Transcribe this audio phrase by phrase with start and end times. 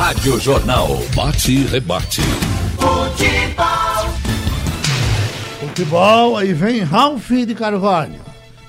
[0.00, 0.96] Rádio Jornal.
[1.14, 2.22] Bate e rebate.
[2.78, 4.08] Futebol.
[5.60, 8.18] Futebol, aí vem Ralf de Carvalho.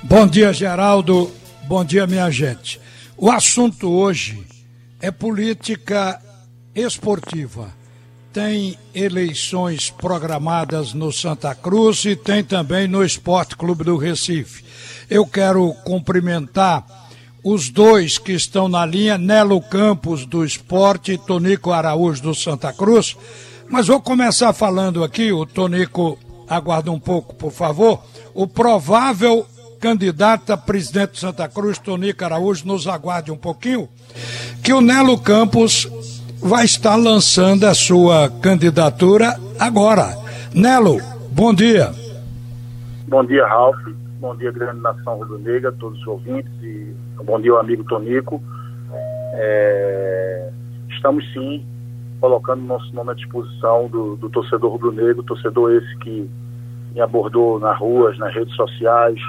[0.03, 1.31] Bom dia, Geraldo.
[1.69, 2.81] Bom dia, minha gente.
[3.15, 4.45] O assunto hoje
[4.99, 6.21] é política
[6.75, 7.69] esportiva.
[8.33, 14.65] Tem eleições programadas no Santa Cruz e tem também no Esporte Clube do Recife.
[15.09, 16.85] Eu quero cumprimentar
[17.43, 22.71] os dois que estão na linha, Nelo Campos do Esporte e Tonico Araújo do Santa
[22.71, 23.17] Cruz.
[23.69, 28.01] Mas vou começar falando aqui, o Tonico aguarda um pouco, por favor.
[28.33, 29.45] O provável
[29.79, 33.89] candidato a presidente de Santa Cruz, Tonico Araújo, nos aguarde um pouquinho,
[34.63, 35.89] que o Nelo Campos
[36.39, 40.15] vai estar lançando a sua candidatura agora.
[40.53, 40.99] Nelo,
[41.31, 41.91] bom dia.
[43.07, 43.77] Bom dia, Ralf.
[44.21, 46.93] Bom dia, grande nação rubro-negra, todos os ouvintes e
[47.23, 48.39] bom dia, amigo Tonico.
[49.33, 50.51] É...
[50.91, 51.65] Estamos sim
[52.19, 56.29] colocando nosso nome à disposição do, do torcedor rubro-negro, torcedor esse que
[56.93, 59.19] me abordou nas ruas, nas redes sociais,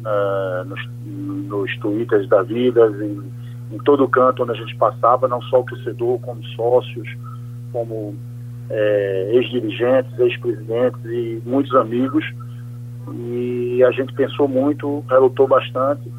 [0.00, 3.22] na, nos, nos twitters da vida, em,
[3.70, 7.08] em todo canto onde a gente passava, não só o torcedor, como sócios,
[7.70, 8.16] como
[8.68, 12.24] é, ex-dirigentes, ex-presidentes e muitos amigos.
[13.14, 16.10] E a gente pensou muito, relutou bastante,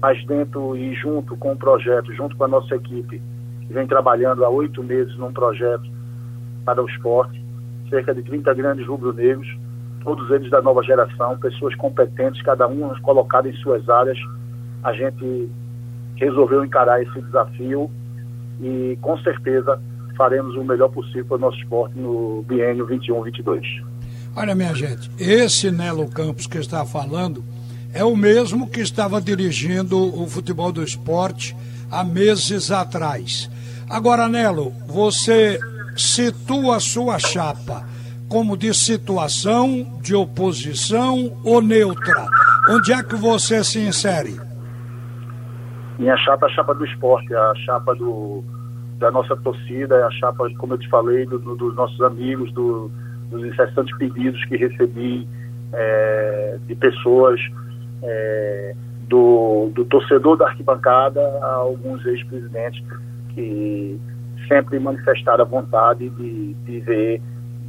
[0.00, 3.20] mas dentro e junto com o projeto, junto com a nossa equipe,
[3.66, 5.84] que vem trabalhando há oito meses num projeto
[6.64, 7.42] para o esporte,
[7.88, 9.48] cerca de 30 grandes rubro-negros,
[10.02, 14.18] todos eles da nova geração, pessoas competentes, cada um colocado em suas áreas.
[14.82, 15.48] A gente
[16.16, 17.90] resolveu encarar esse desafio
[18.60, 19.80] e com certeza
[20.16, 23.62] faremos o melhor possível para o nosso esporte no biênio 21-22.
[24.38, 27.42] Olha, minha gente, esse Nelo Campos que está falando
[27.94, 31.56] é o mesmo que estava dirigindo o futebol do esporte
[31.90, 33.50] há meses atrás.
[33.88, 35.58] Agora, Nelo, você
[35.96, 37.88] situa a sua chapa
[38.28, 42.26] como de situação, de oposição ou neutra?
[42.68, 44.38] Onde é que você se insere?
[45.98, 48.44] Minha chapa é a chapa do esporte, é a chapa do,
[48.98, 52.52] da nossa torcida, é a chapa, como eu te falei, do, do, dos nossos amigos,
[52.52, 52.90] do,
[53.30, 55.28] dos incessantes pedidos que recebi
[55.72, 57.40] é, de pessoas,
[58.02, 58.74] é,
[59.08, 62.82] do, do torcedor da arquibancada a alguns ex-presidentes
[63.34, 64.00] que
[64.48, 67.22] sempre manifestaram a vontade de, de ver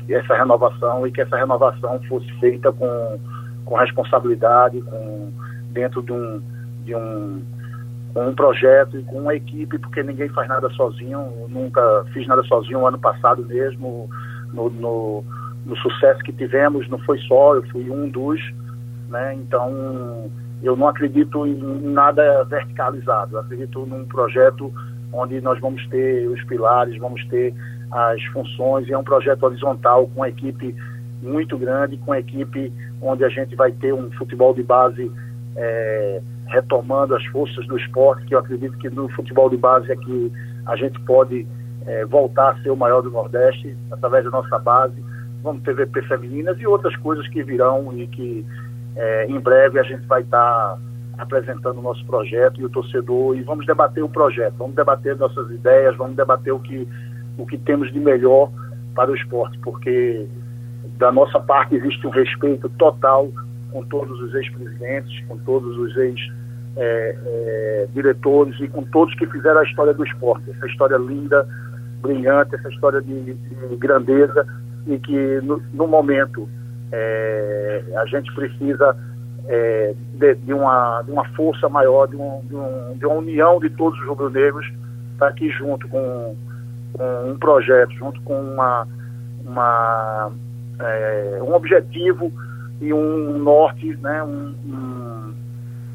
[0.10, 3.20] essa renovação e que essa renovação fosse feita com,
[3.66, 5.32] com responsabilidade, com,
[5.72, 6.42] dentro de um,
[6.84, 7.44] de um,
[8.16, 11.20] um projeto e com uma equipe, porque ninguém faz nada sozinho.
[11.42, 14.10] Eu nunca fiz nada sozinho ano passado mesmo.
[14.54, 15.24] No, no,
[15.68, 18.40] no sucesso que tivemos, não foi só, eu fui um dos,
[19.10, 19.36] né?
[19.36, 20.32] Então,
[20.64, 23.36] eu não acredito em nada verticalizado.
[23.36, 24.74] Eu acredito num projeto
[25.12, 27.54] onde nós vamos ter os pilares, vamos ter
[27.92, 30.74] as funções, e é um projeto horizontal com uma equipe
[31.22, 35.12] muito grande, com uma equipe onde a gente vai ter um futebol de base
[35.56, 39.96] é, retomando as forças do esporte, que eu acredito que no futebol de base é
[39.96, 40.32] que
[40.66, 41.46] a gente pode
[41.86, 45.04] é, voltar a ser o maior do Nordeste, através da nossa base.
[45.44, 48.46] Vamos ter VP femininas e outras coisas que virão e que
[48.96, 50.80] é, em breve a gente vai estar tá
[51.18, 55.50] apresentando o nosso projeto e o torcedor e vamos debater o projeto, vamos debater nossas
[55.52, 56.88] ideias, vamos debater o que
[57.38, 58.50] o que temos de melhor
[58.96, 60.28] para o esporte, porque
[60.98, 63.30] da nossa parte existe um respeito total
[63.72, 69.60] com todos os ex-presidentes, com todos os ex-diretores é, é, e com todos que fizeram
[69.60, 71.48] a história do esporte, essa história linda,
[72.02, 74.48] brilhante, essa história de, de grandeza
[74.88, 76.48] e que no, no momento
[76.92, 78.96] é, a gente precisa
[79.48, 83.60] é, de, de, uma, de uma força maior, de, um, de, um, de uma união
[83.60, 84.66] de todos os rubro-negros
[85.18, 86.36] para que junto com
[86.94, 88.88] com um projeto, junto com uma,
[89.46, 90.32] uma
[90.80, 92.32] é, um objetivo
[92.82, 95.34] e um norte, né, um, um,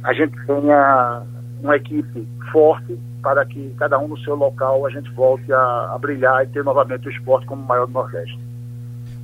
[0.05, 1.23] a gente tenha
[1.61, 5.99] uma equipe forte para que cada um no seu local a gente volte a, a
[5.99, 8.39] brilhar e ter novamente o esporte como maior do Nordeste.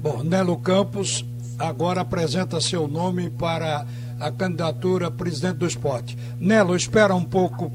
[0.01, 1.25] Bom, Nelo Campos
[1.59, 3.85] agora apresenta seu nome para
[4.21, 6.17] a candidatura a presidente do esporte.
[6.39, 7.73] Nelo, espera um pouco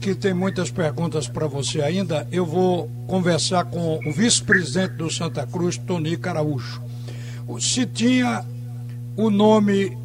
[0.00, 2.26] que tem muitas perguntas para você ainda.
[2.32, 6.82] Eu vou conversar com o vice-presidente do Santa Cruz, Tony Caraújo.
[7.60, 8.44] Se tinha
[9.16, 9.96] o nome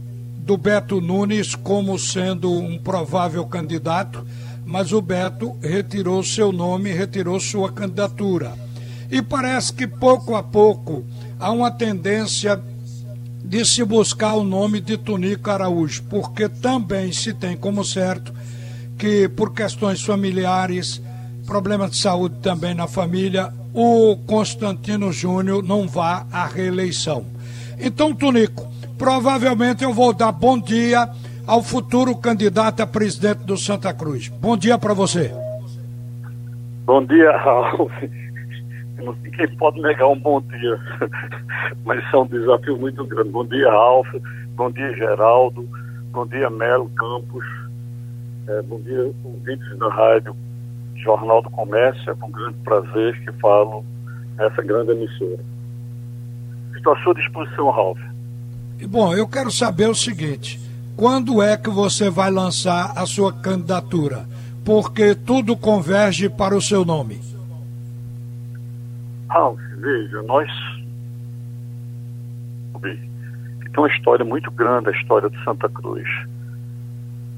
[0.46, 4.24] do Beto Nunes como sendo um provável candidato,
[4.64, 8.54] mas o Beto retirou seu nome, retirou sua candidatura.
[9.10, 11.04] E parece que pouco a pouco
[11.40, 12.60] há uma tendência
[13.44, 18.34] de se buscar o nome de Tonico Araújo, porque também se tem como certo
[18.98, 21.02] que por questões familiares
[21.46, 27.26] problema de saúde também na família, o Constantino Júnior não vá à reeleição.
[27.80, 28.68] Então, Tunico,
[28.98, 31.08] provavelmente eu vou dar bom dia
[31.46, 34.30] ao futuro candidato a presidente do Santa Cruz.
[34.30, 35.32] Bom dia para você.
[36.86, 37.92] Bom dia, Ralf.
[39.36, 40.80] Quem pode negar um bom dia,
[41.84, 43.30] mas é um desafio muito grande.
[43.30, 44.08] Bom dia, Ralf.
[44.56, 45.68] Bom dia, Geraldo.
[46.12, 47.46] Bom dia, Melo Campos.
[48.48, 50.36] É, bom dia, ouvintes da rádio
[50.96, 52.10] Jornal do Comércio.
[52.10, 53.84] É com grande prazer que falo
[54.38, 55.44] nessa grande emissora.
[56.76, 58.00] Estou à sua disposição, Ralf.
[58.88, 60.60] Bom, eu quero saber o seguinte:
[60.96, 64.26] quando é que você vai lançar a sua candidatura?
[64.64, 67.35] Porque tudo converge para o seu nome.
[69.30, 70.50] Ralf, veja, nós.
[72.82, 76.08] Tem uma história muito grande, a história de Santa Cruz.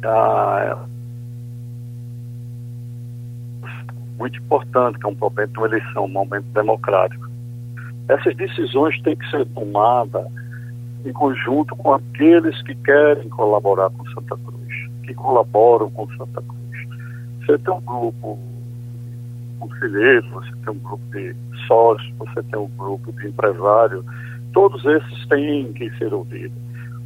[0.04, 0.86] Ah,
[4.18, 7.28] muito importante, que é um momento de uma eleição, um momento democrático.
[8.10, 10.25] Essas decisões têm que ser tomadas
[11.06, 16.57] em conjunto com aqueles que querem colaborar com Santa Cruz, que colaboram com Santa Cruz.
[17.45, 18.39] Você tem um grupo
[19.59, 21.36] conselheiro, você tem um grupo de
[21.68, 24.06] sócios, você tem um grupo de empresários,
[24.54, 26.57] todos esses têm que ser ouvidos.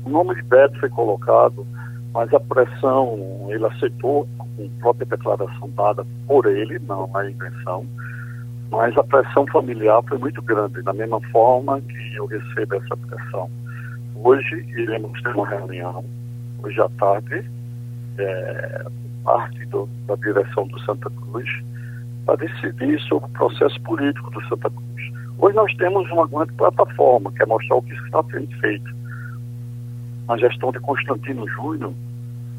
[0.06, 1.66] O nome de Beto foi colocado,
[2.14, 7.86] mas a pressão, ele aceitou com própria declaração dada por ele, não a invenção,
[8.70, 13.50] mas a pressão familiar foi muito grande, da mesma forma que eu recebo essa pressão.
[14.16, 16.04] Hoje iremos ter uma reunião,
[16.64, 17.50] hoje à tarde,
[18.18, 18.86] é,
[19.24, 21.50] parte do, da direção do Santa Cruz,
[22.26, 25.12] para decidir sobre o processo político do Santa Cruz.
[25.40, 28.90] Hoje nós temos uma grande plataforma, que é mostrar o que está sendo feito.
[30.28, 31.94] Na gestão de Constantino Júnior,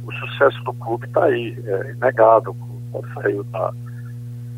[0.05, 2.51] o sucesso do clube está aí, é negado.
[2.51, 3.73] O clube saiu da.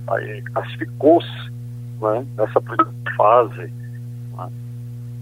[0.08, 1.52] Aí, classificou-se
[2.00, 3.72] né, nessa primeira fase
[4.36, 4.48] né,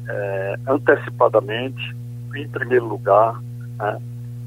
[0.08, 1.96] é, antecipadamente,
[2.34, 3.40] em primeiro lugar.
[3.78, 4.00] Né,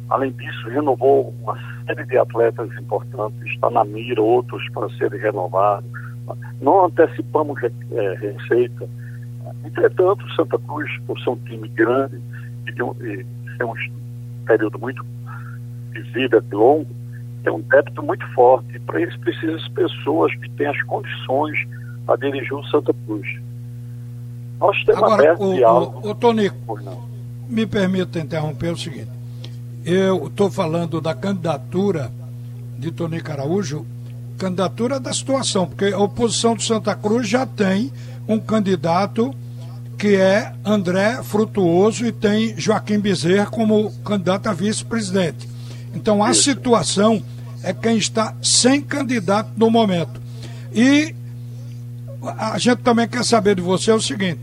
[0.09, 5.89] além disso, renovou uma série de atletas importantes, está na mira, outros para serem renovados.
[6.61, 8.87] Não antecipamos é, receita.
[9.63, 12.19] Entretanto, Santa Cruz, por ser um time grande
[12.67, 13.25] e, de um, e
[13.57, 13.73] ser um
[14.45, 15.05] período muito
[15.91, 16.87] de vida longo,
[17.43, 18.79] tem um débito muito forte.
[18.79, 21.57] Para isso precisam de pessoas que têm as condições
[22.05, 23.27] para dirigir o Santa Cruz.
[24.59, 26.07] Nós temos Agora, aberto o, diálogo.
[26.07, 26.79] O, o Tonico,
[27.47, 29.14] me permita interromper o seguinte.
[29.85, 32.11] Eu estou falando da candidatura
[32.79, 33.85] de Tonico Araújo,
[34.35, 37.93] candidatura da situação, porque a oposição de Santa Cruz já tem
[38.27, 39.31] um candidato
[39.95, 45.47] que é André Frutuoso e tem Joaquim Bezerra como candidato a vice-presidente.
[45.93, 47.21] Então a situação
[47.61, 50.19] é quem está sem candidato no momento.
[50.73, 51.13] E
[52.39, 54.39] a gente também quer saber de você o seguinte: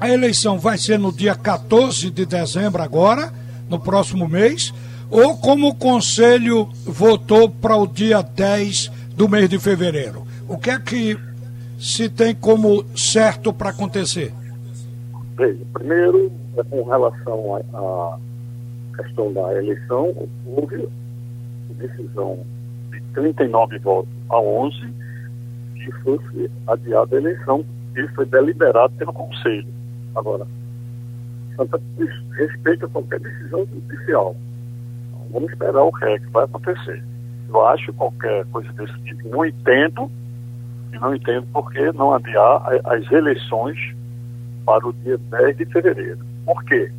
[0.00, 3.32] a eleição vai ser no dia 14 de dezembro, agora,
[3.70, 4.74] no próximo mês,
[5.08, 10.26] ou como o Conselho votou para o dia 10 do mês de fevereiro?
[10.48, 11.16] O que é que
[11.78, 14.34] se tem como certo para acontecer?
[15.36, 18.18] Veja, primeiro, é com relação à
[18.96, 20.14] questão da eleição,
[20.46, 20.88] houve
[21.80, 22.38] decisão
[22.90, 24.76] de 39 votos a 11
[25.74, 27.64] que fosse adiada a eleição.
[27.96, 29.66] Isso foi deliberado pelo Conselho.
[30.14, 30.46] Agora,
[32.36, 34.36] respeita qualquer decisão judicial.
[35.08, 37.02] Então, vamos esperar o que é que vai acontecer.
[37.48, 39.28] Eu acho qualquer coisa desse tipo.
[39.28, 40.10] Não entendo,
[40.92, 43.78] e não entendo por que não adiar as eleições
[44.64, 46.18] para o dia 10 de fevereiro.
[46.44, 46.90] Por quê?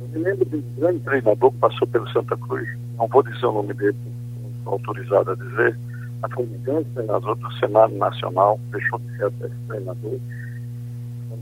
[0.00, 3.46] Eu me lembro de um grande treinador que passou pelo Santa Cruz, não vou dizer
[3.46, 3.96] o nome dele,
[4.40, 5.78] não estou autorizado a dizer,
[6.20, 10.18] mas foi um grande treinador do Senado Nacional, deixou de ser até treinador,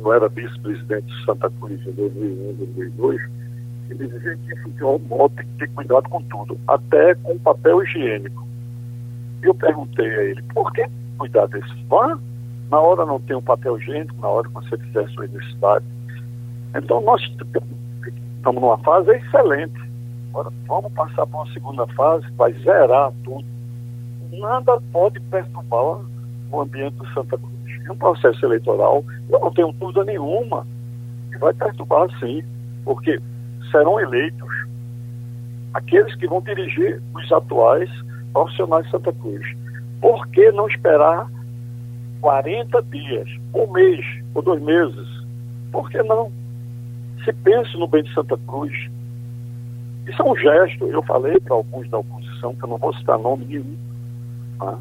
[0.01, 3.21] quando era vice-presidente de Santa Cruz em 2001, 2002,
[3.91, 8.47] ele dizia que futebol modo tem que ter cuidado com tudo, até com papel higiênico.
[9.43, 10.87] Eu perguntei a ele, por que
[11.19, 11.71] cuidar desse?
[11.93, 12.19] Ah,
[12.71, 15.85] na hora não tem um papel higiênico, na hora que você fizer sua necessidade.
[16.75, 19.81] Então nós estamos numa fase excelente.
[20.31, 23.45] Agora vamos passar para uma segunda fase, vai zerar tudo.
[24.33, 26.01] Nada pode perturbar
[26.53, 27.60] o ambiente do Santa Cruz.
[27.87, 30.67] Em um processo eleitoral, eu não tenho dúvida nenhuma
[31.31, 32.43] que vai perturbar sim,
[32.85, 33.21] porque
[33.71, 34.49] serão eleitos
[35.75, 37.91] aqueles que vão dirigir os atuais
[38.33, 39.47] profissionais de Santa Cruz.
[40.01, 41.31] Por que não esperar
[42.21, 45.09] 40 dias, um mês ou dois meses?
[45.71, 46.33] Por que não?
[47.25, 48.73] se pense no bem de Santa Cruz.
[50.09, 53.19] Isso é um gesto, eu falei para alguns da oposição, que eu não vou citar
[53.19, 53.77] nome nenhum,
[54.59, 54.79] tá?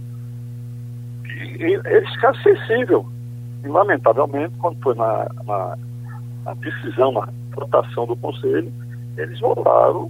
[1.40, 3.06] Eles ficaram sensíveis.
[3.64, 5.78] E, lamentavelmente, quando foi na, na,
[6.46, 8.72] na decisão, na votação do Conselho,
[9.18, 10.10] eles votaram,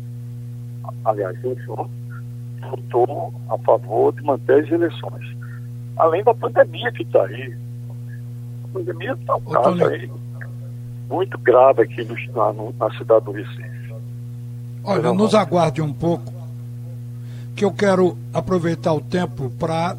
[1.06, 1.90] aliás, o senhor
[2.70, 5.38] votou a favor de manter as eleições.
[5.98, 7.58] Além da pandemia que está aí.
[8.66, 10.10] A pandemia está um caso aí
[11.10, 13.94] muito grave aqui no, na, na cidade do Recife.
[14.84, 16.32] Olha, nos aguarde um pouco,
[17.56, 19.98] que eu quero aproveitar o tempo para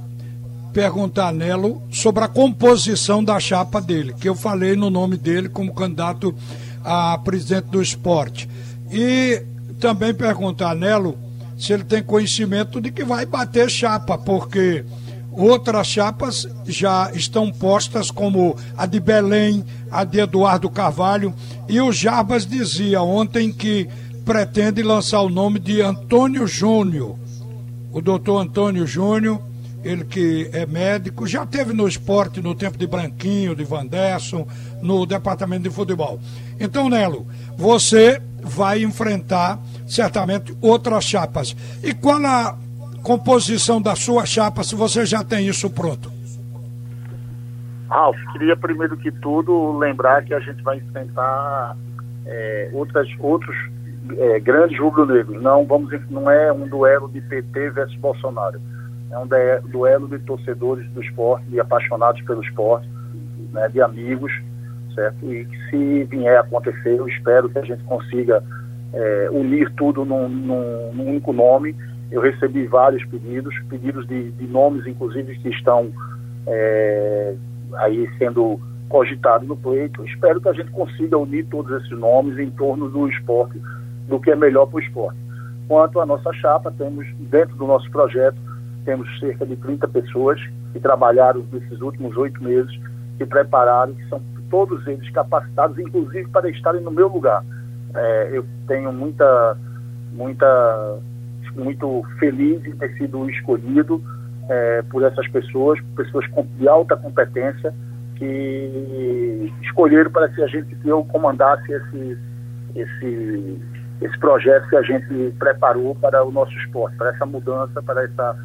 [0.73, 5.75] perguntar Nelo sobre a composição da chapa dele, que eu falei no nome dele como
[5.75, 6.35] candidato
[6.85, 8.49] a presidente do esporte.
[8.91, 9.43] E
[9.79, 11.17] também perguntar Nelo
[11.59, 14.85] se ele tem conhecimento de que vai bater chapa, porque
[15.31, 21.35] outras chapas já estão postas, como a de Belém, a de Eduardo Carvalho,
[21.69, 23.89] e o Jarbas dizia ontem que
[24.25, 27.17] pretende lançar o nome de Antônio Júnior.
[27.93, 29.41] O doutor Antônio Júnior,
[29.83, 34.47] ele que é médico, já teve no esporte no tempo de Branquinho, de Vanderson,
[34.83, 36.21] no departamento de futebol.
[36.59, 41.57] Então, Nelo, você vai enfrentar certamente outras chapas.
[41.83, 42.57] E qual a
[43.03, 46.11] composição da sua chapa, se você já tem isso pronto?
[47.89, 51.77] Ralf, queria primeiro que tudo lembrar que a gente vai enfrentar
[52.25, 53.57] é, outras, outros
[54.17, 55.43] é, grandes rubro-negros.
[55.43, 58.61] Não, vamos, não é um duelo de PT versus Bolsonaro.
[59.11, 59.27] É um
[59.71, 62.89] duelo de torcedores do esporte, de apaixonados pelo esporte,
[63.53, 64.33] né, de amigos,
[64.95, 65.25] certo?
[65.33, 68.43] E se vier a acontecer, eu espero que a gente consiga
[68.93, 71.75] é, unir tudo num, num, num, único nome.
[72.11, 75.93] Eu recebi vários pedidos, pedidos de, de nomes, inclusive, que estão
[76.47, 77.35] é,
[77.79, 80.05] aí sendo cogitados no pleito.
[80.05, 83.61] Espero que a gente consiga unir todos esses nomes em torno do esporte,
[84.09, 85.19] do que é melhor para o esporte.
[85.69, 88.37] Quanto à nossa chapa, temos, dentro do nosso projeto,
[88.81, 90.41] temos cerca de 30 pessoas
[90.73, 92.73] que trabalharam nesses últimos oito meses,
[93.21, 94.21] e prepararam, que são
[94.51, 97.45] todos eles capacitados, inclusive para estarem no meu lugar.
[97.95, 99.57] É, eu tenho muita,
[100.13, 100.99] muita,
[101.55, 104.03] muito feliz em ter sido escolhido
[104.49, 106.25] é, por essas pessoas, pessoas
[106.59, 107.73] de alta competência,
[108.17, 112.19] que escolheram para que a gente que eu comandasse esse,
[112.75, 113.61] esse,
[114.03, 118.37] esse projeto que a gente preparou para o nosso esporte, para essa mudança, para essa,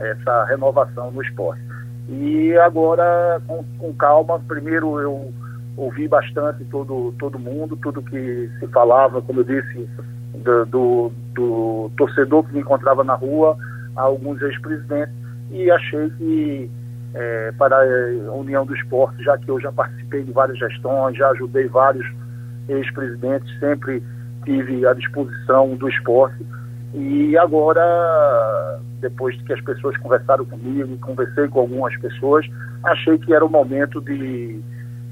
[0.00, 1.60] essa renovação no esporte.
[2.08, 5.32] E agora, com, com calma, primeiro eu
[5.76, 9.88] ouvi bastante todo, todo mundo, tudo que se falava, como eu disse,
[10.34, 13.56] do, do, do torcedor que me encontrava na rua,
[13.94, 15.14] alguns ex-presidentes,
[15.50, 16.70] e achei que
[17.14, 21.28] é, para a União do Esporte, já que eu já participei de várias gestões, já
[21.30, 22.06] ajudei vários
[22.68, 24.02] ex-presidentes, sempre
[24.44, 26.44] tive à disposição do esporte.
[26.94, 32.46] E agora, depois que as pessoas conversaram comigo, conversei com algumas pessoas,
[32.84, 34.62] achei que era o momento de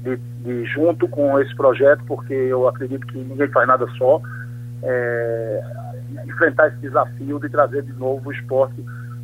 [0.03, 4.21] de, de, junto com esse projeto, porque eu acredito que ninguém faz nada só,
[4.83, 5.63] é,
[6.25, 8.75] enfrentar esse desafio de trazer de novo o esporte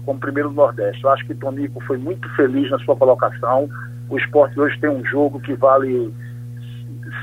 [0.06, 1.04] como primeiro do Nordeste.
[1.04, 3.70] Eu acho que Tonico foi muito feliz na sua colocação.
[4.10, 6.14] O esporte hoje tem um jogo que vale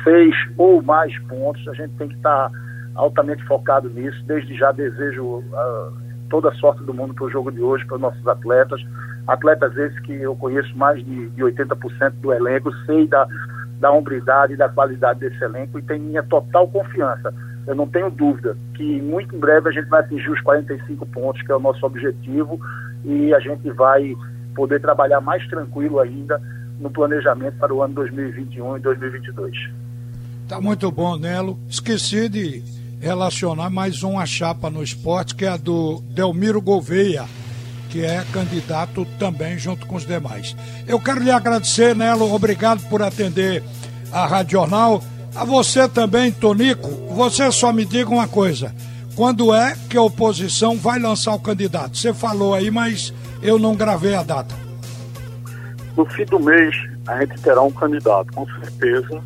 [0.03, 1.67] seis ou mais pontos.
[1.69, 2.51] A gente tem que estar
[2.94, 4.23] altamente focado nisso.
[4.25, 5.92] Desde já desejo uh,
[6.28, 8.80] toda a sorte do mundo para o jogo de hoje, para os nossos atletas.
[9.26, 13.26] Atletas esses que eu conheço mais de, de 80% do elenco, sei da,
[13.78, 17.35] da hombridade e da qualidade desse elenco e tenho minha total confiança.
[17.66, 21.42] Eu não tenho dúvida que muito em breve a gente vai atingir os 45 pontos,
[21.42, 22.61] que é o nosso objetivo,
[23.04, 24.16] e a gente vai
[24.54, 26.40] poder trabalhar mais tranquilo ainda
[26.78, 29.70] no planejamento para o ano 2021 e 2022.
[30.49, 31.59] Tá muito bom, Nelo.
[31.68, 37.26] Esqueci de relacionar mais uma chapa no esporte, que é a do Delmiro Gouveia
[37.90, 40.57] que é candidato também junto com os demais.
[40.87, 43.62] Eu quero lhe agradecer, Nelo, obrigado por atender
[44.12, 45.02] a Rádio Jornal.
[45.35, 48.75] A você também, Tonico, você só me diga uma coisa.
[49.16, 51.97] Quando é que a oposição vai lançar o candidato?
[51.97, 54.54] Você falou aí, mas eu não gravei a data.
[55.97, 56.75] No fim do mês,
[57.07, 59.21] a gente terá um candidato, com certeza.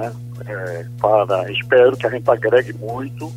[0.00, 0.12] É?
[0.46, 3.32] É, para, espero que a gente agregue muito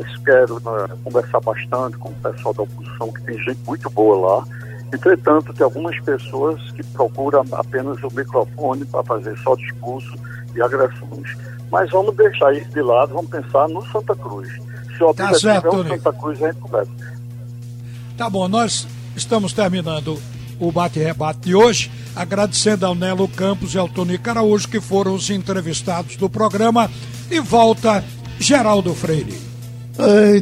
[0.00, 4.46] espero né, conversar bastante com o pessoal da oposição, que tem gente muito boa lá.
[4.92, 10.14] Entretanto, tem algumas pessoas que procuram apenas o microfone para fazer só discurso
[10.54, 11.36] e agressões.
[11.70, 14.48] Mas vamos deixar isso de lado, vamos pensar no Santa Cruz.
[14.96, 16.92] Se o tá certo, é o Santa Cruz, a gente conversa.
[18.16, 20.18] Tá bom, nós estamos terminando
[20.66, 25.28] o bate-rebate de hoje, agradecendo ao Nelo Campos e ao Tony Caraújo, que foram os
[25.30, 26.90] entrevistados do programa,
[27.30, 28.04] e volta
[28.38, 29.38] Geraldo Freire.
[29.98, 30.40] Eita.